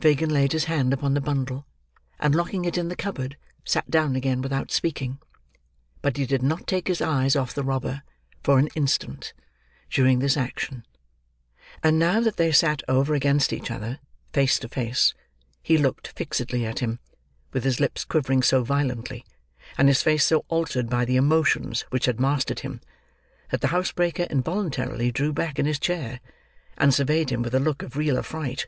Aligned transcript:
Fagin 0.00 0.30
laid 0.30 0.52
his 0.52 0.64
hand 0.64 0.94
upon 0.94 1.12
the 1.12 1.20
bundle, 1.20 1.66
and 2.18 2.34
locking 2.34 2.64
it 2.64 2.78
in 2.78 2.88
the 2.88 2.96
cupboard, 2.96 3.36
sat 3.62 3.90
down 3.90 4.16
again 4.16 4.40
without 4.40 4.70
speaking. 4.70 5.18
But 6.00 6.16
he 6.16 6.24
did 6.24 6.42
not 6.42 6.66
take 6.66 6.88
his 6.88 7.02
eyes 7.02 7.36
off 7.36 7.52
the 7.52 7.62
robber, 7.62 8.00
for 8.42 8.58
an 8.58 8.70
instant, 8.74 9.34
during 9.90 10.18
this 10.20 10.34
action; 10.34 10.86
and 11.82 11.98
now 11.98 12.20
that 12.20 12.38
they 12.38 12.52
sat 12.52 12.82
over 12.88 13.12
against 13.12 13.52
each 13.52 13.70
other, 13.70 13.98
face 14.32 14.58
to 14.60 14.68
face, 14.70 15.12
he 15.62 15.76
looked 15.76 16.08
fixedly 16.08 16.64
at 16.64 16.78
him, 16.78 16.98
with 17.52 17.64
his 17.64 17.78
lips 17.78 18.06
quivering 18.06 18.42
so 18.42 18.64
violently, 18.64 19.26
and 19.76 19.88
his 19.88 20.02
face 20.02 20.24
so 20.24 20.46
altered 20.48 20.88
by 20.88 21.04
the 21.04 21.16
emotions 21.16 21.82
which 21.90 22.06
had 22.06 22.18
mastered 22.18 22.60
him, 22.60 22.80
that 23.50 23.60
the 23.60 23.68
housebreaker 23.76 24.22
involuntarily 24.30 25.12
drew 25.12 25.34
back 25.34 25.58
his 25.58 25.78
chair, 25.78 26.20
and 26.78 26.94
surveyed 26.94 27.28
him 27.28 27.42
with 27.42 27.54
a 27.54 27.60
look 27.60 27.82
of 27.82 27.94
real 27.98 28.16
affright. 28.18 28.66